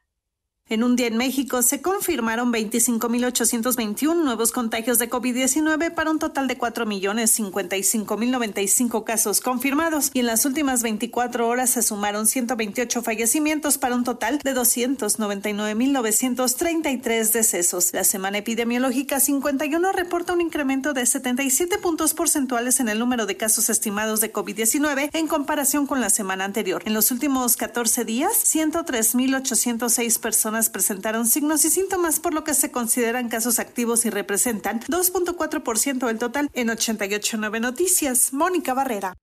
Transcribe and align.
En 0.68 0.82
un 0.82 0.96
día 0.96 1.06
en 1.06 1.16
México 1.16 1.62
se 1.62 1.80
confirmaron 1.80 2.52
25.821 2.52 4.24
nuevos 4.24 4.50
contagios 4.50 4.98
de 4.98 5.08
COVID-19 5.08 5.94
para 5.94 6.10
un 6.10 6.18
total 6.18 6.48
de 6.48 6.58
4.055.095 6.58 9.04
casos 9.04 9.40
confirmados 9.40 10.10
y 10.12 10.18
en 10.18 10.26
las 10.26 10.44
últimas 10.44 10.82
24 10.82 11.46
horas 11.46 11.70
se 11.70 11.82
sumaron 11.82 12.26
128 12.26 13.00
fallecimientos 13.00 13.78
para 13.78 13.94
un 13.94 14.02
total 14.02 14.40
de 14.42 14.56
299.933 14.56 17.30
decesos. 17.30 17.92
La 17.92 18.02
semana 18.02 18.38
epidemiológica 18.38 19.20
51 19.20 19.92
reporta 19.92 20.32
un 20.32 20.40
incremento 20.40 20.94
de 20.94 21.06
77 21.06 21.78
puntos 21.78 22.12
porcentuales 22.12 22.80
en 22.80 22.88
el 22.88 22.98
número 22.98 23.26
de 23.26 23.36
casos 23.36 23.70
estimados 23.70 24.20
de 24.20 24.32
COVID-19 24.32 25.10
en 25.12 25.28
comparación 25.28 25.86
con 25.86 26.00
la 26.00 26.10
semana 26.10 26.44
anterior. 26.44 26.82
En 26.86 26.94
los 26.94 27.12
últimos 27.12 27.56
14 27.56 28.04
días, 28.04 28.32
103.806 28.52 30.18
personas 30.18 30.55
presentaron 30.70 31.26
signos 31.26 31.64
y 31.64 31.70
síntomas, 31.70 32.20
por 32.20 32.34
lo 32.34 32.42
que 32.42 32.54
se 32.54 32.70
consideran 32.70 33.28
casos 33.28 33.58
activos 33.58 34.04
y 34.04 34.10
representan 34.10 34.80
2.4% 34.80 36.06
del 36.06 36.18
total 36.18 36.50
en 36.52 36.68
88.9 36.68 37.60
Noticias. 37.60 38.32
Mónica 38.32 38.74
Barrera. 38.74 39.14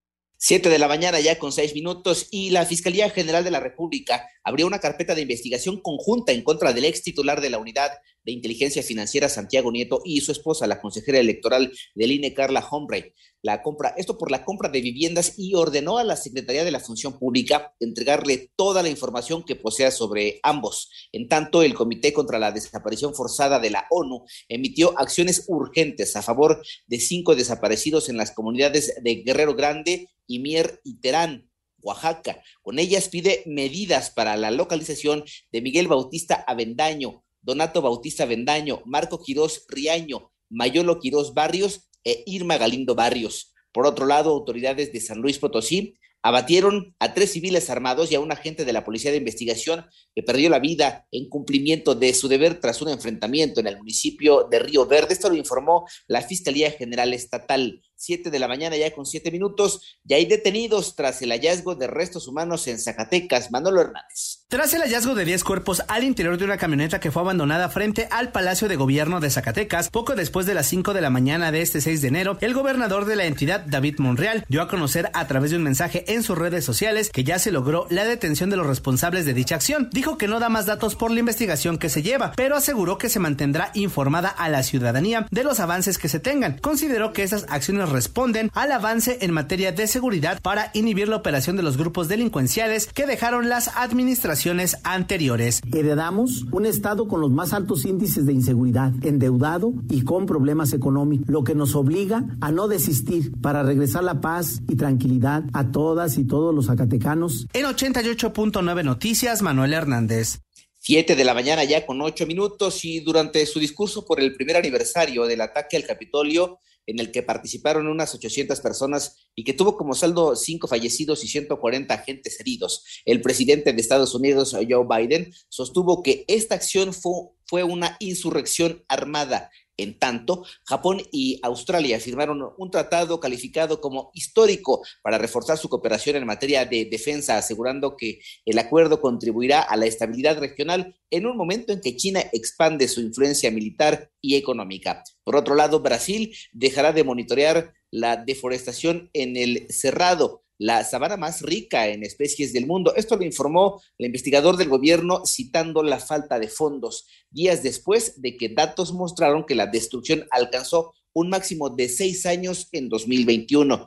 Siete 0.45 0.67
de 0.67 0.77
la 0.77 0.89
mañana 0.89 1.21
ya 1.21 1.39
con 1.39 1.53
seis 1.53 1.73
minutos 1.73 2.27
y 2.29 2.49
la 2.49 2.65
Fiscalía 2.65 3.09
General 3.09 3.45
de 3.45 3.51
la 3.51 3.61
República 3.61 4.27
abrió 4.43 4.67
una 4.67 4.79
carpeta 4.79 5.15
de 5.15 5.21
investigación 5.21 5.79
conjunta 5.79 6.33
en 6.33 6.43
contra 6.43 6.73
del 6.73 6.83
ex 6.83 7.01
titular 7.01 7.39
de 7.39 7.49
la 7.49 7.59
Unidad 7.59 7.91
de 8.25 8.33
Inteligencia 8.33 8.83
Financiera 8.83 9.29
Santiago 9.29 9.71
Nieto 9.71 10.01
y 10.03 10.19
su 10.19 10.33
esposa, 10.33 10.67
la 10.67 10.81
consejera 10.81 11.19
electoral 11.19 11.71
del 11.95 12.11
INE, 12.11 12.33
Carla 12.33 12.65
Hombre. 12.71 13.13
La 13.41 13.61
compra, 13.61 13.93
esto 13.97 14.17
por 14.17 14.31
la 14.31 14.45
compra 14.45 14.69
de 14.69 14.79
viviendas 14.79 15.33
y 15.37 15.53
ordenó 15.55 15.97
a 15.97 16.03
la 16.03 16.15
Secretaría 16.15 16.63
de 16.63 16.71
la 16.71 16.79
Función 16.79 17.19
Pública 17.19 17.73
entregarle 17.79 18.51
toda 18.55 18.83
la 18.83 18.89
información 18.89 19.43
que 19.43 19.55
posea 19.55 19.91
sobre 19.91 20.39
ambos. 20.43 20.89
En 21.11 21.27
tanto, 21.27 21.61
el 21.61 21.73
Comité 21.73 22.13
contra 22.13 22.39
la 22.39 22.51
Desaparición 22.51 23.13
Forzada 23.13 23.59
de 23.59 23.69
la 23.69 23.85
ONU 23.89 24.23
emitió 24.47 24.97
acciones 24.97 25.45
urgentes 25.47 26.15
a 26.15 26.21
favor 26.21 26.61
de 26.87 26.99
cinco 26.99 27.35
desaparecidos 27.35 28.07
en 28.07 28.15
las 28.17 28.31
comunidades 28.31 28.93
de 29.01 29.15
Guerrero 29.15 29.55
Grande, 29.55 30.07
Imier 30.27 30.79
y 30.83 30.99
Terán. 30.99 31.49
Oaxaca. 31.83 32.41
Con 32.61 32.79
ellas 32.79 33.09
pide 33.09 33.43
medidas 33.45 34.09
para 34.09 34.37
la 34.37 34.51
localización 34.51 35.23
de 35.51 35.61
Miguel 35.61 35.87
Bautista 35.87 36.43
Avendaño, 36.47 37.23
Donato 37.41 37.81
Bautista 37.81 38.23
Avendaño, 38.23 38.81
Marco 38.85 39.21
Quirós 39.21 39.65
Riaño, 39.67 40.31
Mayolo 40.49 40.99
Quirós 40.99 41.33
Barrios 41.33 41.89
e 42.03 42.23
Irma 42.25 42.57
Galindo 42.57 42.95
Barrios. 42.95 43.53
Por 43.71 43.85
otro 43.85 44.05
lado, 44.05 44.29
autoridades 44.29 44.93
de 44.93 45.01
San 45.01 45.19
Luis 45.19 45.39
Potosí 45.39 45.97
abatieron 46.23 46.95
a 46.99 47.13
tres 47.13 47.33
civiles 47.33 47.69
armados 47.69 48.11
y 48.11 48.15
a 48.15 48.19
un 48.19 48.31
agente 48.31 48.65
de 48.65 48.73
la 48.73 48.83
Policía 48.83 49.11
de 49.11 49.17
Investigación 49.17 49.85
que 50.15 50.23
perdió 50.23 50.49
la 50.49 50.59
vida 50.59 51.05
en 51.11 51.29
cumplimiento 51.29 51.93
de 51.95 52.13
su 52.13 52.27
deber 52.27 52.59
tras 52.59 52.81
un 52.81 52.89
enfrentamiento 52.89 53.59
en 53.59 53.67
el 53.67 53.77
municipio 53.77 54.47
de 54.49 54.59
Río 54.59 54.87
Verde. 54.87 55.13
Esto 55.13 55.29
lo 55.29 55.35
informó 55.35 55.85
la 56.07 56.21
Fiscalía 56.21 56.71
General 56.71 57.13
Estatal. 57.13 57.81
7 57.95 58.31
de 58.31 58.39
la 58.39 58.49
mañana 58.49 58.75
ya 58.75 58.91
con 58.91 59.05
siete 59.05 59.31
minutos. 59.31 59.97
Ya 60.03 60.17
hay 60.17 60.25
detenidos 60.25 60.95
tras 60.95 61.21
el 61.21 61.31
hallazgo 61.31 61.75
de 61.75 61.87
restos 61.87 62.27
humanos 62.27 62.67
en 62.67 62.77
Zacatecas. 62.77 63.49
Manolo 63.51 63.81
Hernández. 63.81 64.43
Tras 64.49 64.73
el 64.73 64.81
hallazgo 64.81 65.15
de 65.15 65.25
10 65.25 65.43
cuerpos 65.43 65.83
al 65.87 66.03
interior 66.03 66.37
de 66.37 66.45
una 66.45 66.57
camioneta 66.57 66.99
que 66.99 67.11
fue 67.11 67.21
abandonada 67.21 67.69
frente 67.69 68.07
al 68.11 68.31
Palacio 68.31 68.67
de 68.67 68.75
Gobierno 68.75 69.19
de 69.19 69.29
Zacatecas, 69.29 69.89
poco 69.89 70.15
después 70.15 70.45
de 70.45 70.53
las 70.53 70.67
5 70.67 70.93
de 70.93 71.01
la 71.01 71.09
mañana 71.09 71.51
de 71.51 71.61
este 71.61 71.81
6 71.81 72.01
de 72.01 72.07
enero, 72.09 72.37
el 72.41 72.53
gobernador 72.53 73.05
de 73.05 73.15
la 73.15 73.25
entidad, 73.25 73.61
David 73.65 73.95
Monreal, 73.99 74.45
dio 74.49 74.61
a 74.61 74.67
conocer 74.67 75.09
a 75.13 75.27
través 75.27 75.51
de 75.51 75.57
un 75.57 75.63
mensaje 75.63 76.12
en 76.13 76.23
sus 76.23 76.37
redes 76.37 76.65
sociales 76.65 77.09
que 77.11 77.23
ya 77.23 77.39
se 77.39 77.51
logró 77.51 77.87
la 77.89 78.05
detención 78.05 78.49
de 78.49 78.57
los 78.57 78.67
responsables 78.67 79.25
de 79.25 79.33
dicha 79.33 79.55
acción. 79.55 79.89
Dijo 79.91 80.17
que 80.17 80.27
no 80.27 80.39
da 80.39 80.49
más 80.49 80.65
datos 80.65 80.95
por 80.95 81.11
la 81.11 81.19
investigación 81.19 81.77
que 81.77 81.89
se 81.89 82.03
lleva, 82.03 82.33
pero 82.35 82.55
aseguró 82.55 82.97
que 82.97 83.09
se 83.09 83.19
mantendrá 83.19 83.71
informada 83.73 84.29
a 84.29 84.49
la 84.49 84.63
ciudadanía 84.63 85.27
de 85.31 85.43
los 85.43 85.59
avances 85.59 85.97
que 85.97 86.09
se 86.09 86.19
tengan. 86.19 86.57
Consideró 86.59 87.13
que 87.13 87.23
esas 87.23 87.45
acciones 87.49 87.89
responden 87.89 88.51
al 88.53 88.71
avance 88.71 89.19
en 89.21 89.31
materia 89.31 89.71
de 89.71 89.87
seguridad 89.87 90.41
para 90.41 90.71
inhibir 90.73 91.07
la 91.07 91.17
operación 91.17 91.55
de 91.55 91.63
los 91.63 91.77
grupos 91.77 92.07
delincuenciales 92.07 92.87
que 92.87 93.05
dejaron 93.05 93.49
las 93.49 93.69
administraciones 93.75 94.77
anteriores. 94.83 95.61
Heredamos 95.71 96.45
un 96.51 96.65
Estado 96.65 97.07
con 97.07 97.21
los 97.21 97.31
más 97.31 97.53
altos 97.53 97.85
índices 97.85 98.25
de 98.25 98.33
inseguridad, 98.33 98.91
endeudado 99.01 99.73
y 99.89 100.03
con 100.03 100.25
problemas 100.25 100.73
económicos, 100.73 101.27
lo 101.29 101.43
que 101.43 101.55
nos 101.55 101.75
obliga 101.75 102.25
a 102.41 102.51
no 102.51 102.67
desistir 102.67 103.31
para 103.41 103.63
regresar 103.63 104.03
la 104.03 104.21
paz 104.21 104.61
y 104.67 104.75
tranquilidad 104.75 105.43
a 105.53 105.71
todas 105.71 106.02
y 106.17 106.27
todos 106.27 106.53
los 106.53 106.67
zacatecanos. 106.67 107.47
En 107.53 107.65
88.9 107.65 108.83
Noticias, 108.83 109.41
Manuel 109.41 109.73
Hernández. 109.73 110.41
7 110.79 111.15
de 111.15 111.23
la 111.23 111.33
mañana 111.33 111.63
ya 111.63 111.85
con 111.85 112.01
ocho 112.01 112.27
minutos 112.27 112.83
y 112.83 112.99
durante 112.99 113.45
su 113.45 113.57
discurso 113.57 114.05
por 114.05 114.19
el 114.19 114.35
primer 114.35 114.57
aniversario 114.57 115.25
del 115.25 115.39
ataque 115.39 115.77
al 115.77 115.85
Capitolio, 115.85 116.59
en 116.85 116.99
el 116.99 117.09
que 117.09 117.23
participaron 117.23 117.87
unas 117.87 118.13
800 118.13 118.59
personas 118.59 119.29
y 119.33 119.45
que 119.45 119.53
tuvo 119.53 119.77
como 119.77 119.93
saldo 119.93 120.35
cinco 120.35 120.67
fallecidos 120.67 121.23
y 121.23 121.29
140 121.29 121.93
agentes 121.93 122.37
heridos. 122.39 122.83
El 123.05 123.21
presidente 123.21 123.71
de 123.71 123.79
Estados 123.79 124.13
Unidos, 124.13 124.53
Joe 124.69 124.85
Biden, 124.85 125.33
sostuvo 125.47 126.03
que 126.03 126.25
esta 126.27 126.55
acción 126.55 126.93
fue, 126.93 127.29
fue 127.53 127.63
una 127.63 127.97
insurrección 127.99 128.83
armada 128.87 129.51
en 129.77 129.99
tanto, 129.99 130.43
Japón 130.65 131.03
y 131.11 131.39
Australia 131.43 131.99
firmaron 131.99 132.41
un 132.57 132.71
tratado 132.71 133.19
calificado 133.19 133.79
como 133.79 134.09
histórico 134.15 134.83
para 135.03 135.19
reforzar 135.19 135.59
su 135.59 135.69
cooperación 135.69 136.15
en 136.15 136.25
materia 136.25 136.65
de 136.65 136.85
defensa, 136.85 137.37
asegurando 137.37 137.95
que 137.95 138.21
el 138.45 138.57
acuerdo 138.57 138.99
contribuirá 139.01 139.61
a 139.61 139.77
la 139.77 139.85
estabilidad 139.85 140.39
regional 140.39 140.95
en 141.11 141.27
un 141.27 141.37
momento 141.37 141.73
en 141.73 141.81
que 141.81 141.95
China 141.95 142.23
expande 142.33 142.87
su 142.87 143.01
influencia 143.01 143.51
militar 143.51 144.09
y 144.19 144.35
económica. 144.35 145.03
Por 145.23 145.35
otro 145.35 145.53
lado, 145.53 145.79
Brasil 145.79 146.35
dejará 146.53 146.91
de 146.91 147.03
monitorear 147.03 147.71
la 147.91 148.17
deforestación 148.17 149.11
en 149.13 149.37
el 149.37 149.67
Cerrado 149.69 150.42
la 150.63 150.85
sabana 150.85 151.17
más 151.17 151.41
rica 151.41 151.87
en 151.87 152.03
especies 152.03 152.53
del 152.53 152.67
mundo. 152.67 152.95
Esto 152.95 153.17
lo 153.17 153.25
informó 153.25 153.81
el 153.97 154.05
investigador 154.05 154.55
del 154.55 154.69
gobierno 154.69 155.25
citando 155.25 155.83
la 155.83 155.99
falta 155.99 156.39
de 156.39 156.47
fondos, 156.47 157.05
días 157.29 157.63
después 157.63 158.21
de 158.21 158.37
que 158.37 158.47
datos 158.47 158.93
mostraron 158.93 159.45
que 159.45 159.55
la 159.55 159.67
destrucción 159.67 160.25
alcanzó 160.31 160.93
un 161.11 161.27
máximo 161.27 161.69
de 161.69 161.89
seis 161.89 162.25
años 162.25 162.69
en 162.71 162.87
2021. 162.87 163.85